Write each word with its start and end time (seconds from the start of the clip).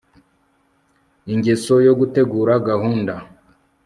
ingeso 1.33 1.73
yo 1.87 1.93
gutegura 1.99 2.53
gahunda 2.69 3.13